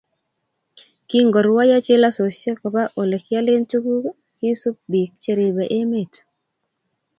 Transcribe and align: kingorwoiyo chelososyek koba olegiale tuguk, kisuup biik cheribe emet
kingorwoiyo 1.07 1.77
chelososyek 1.85 2.57
koba 2.61 2.83
olegiale 3.01 3.53
tuguk, 3.69 4.05
kisuup 4.37 4.77
biik 4.91 5.11
cheribe 5.21 5.65
emet 5.79 6.13